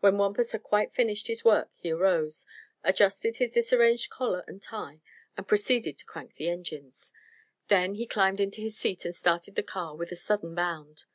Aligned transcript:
When 0.00 0.18
Wampus 0.18 0.52
had 0.52 0.62
quite 0.62 0.92
finished 0.92 1.28
his 1.28 1.42
work 1.42 1.70
he 1.80 1.90
arose, 1.90 2.44
adjusted 2.84 3.36
his 3.36 3.54
disarranged 3.54 4.10
collar 4.10 4.44
and 4.46 4.60
tie 4.60 5.00
and 5.34 5.48
proceeded 5.48 5.96
to 5.96 6.04
crank 6.04 6.34
the 6.34 6.50
engines. 6.50 7.14
Then 7.68 7.94
he 7.94 8.04
climbed 8.06 8.38
into 8.38 8.60
his 8.60 8.76
seat 8.76 9.06
and 9.06 9.14
started 9.16 9.54
the 9.54 9.62
car 9.62 9.96
with 9.96 10.12
a 10.12 10.16
sudden 10.16 10.54
bound. 10.54 11.06